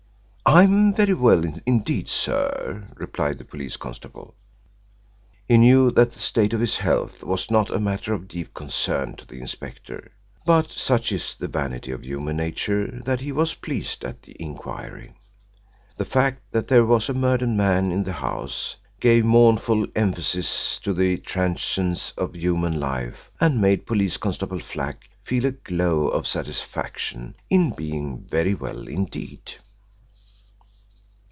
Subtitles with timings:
[0.43, 4.35] "I'm very well indeed, sir," replied the police constable.
[5.47, 9.15] He knew that the state of his health was not a matter of deep concern
[9.15, 10.11] to the inspector,
[10.45, 15.13] but such is the vanity of human nature that he was pleased at the inquiry.
[15.95, 20.93] The fact that there was a murdered man in the house gave mournful emphasis to
[20.93, 27.35] the transience of human life, and made Police Constable Flack feel a glow of satisfaction
[27.49, 29.53] in being very well indeed.